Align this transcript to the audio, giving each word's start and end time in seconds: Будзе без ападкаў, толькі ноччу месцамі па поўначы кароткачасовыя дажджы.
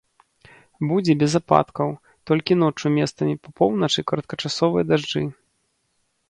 Будзе 0.91 1.13
без 1.23 1.33
ападкаў, 1.39 1.89
толькі 2.31 2.57
ноччу 2.63 2.87
месцамі 2.97 3.35
па 3.45 3.49
поўначы 3.61 3.99
кароткачасовыя 4.13 4.83
дажджы. 4.95 5.23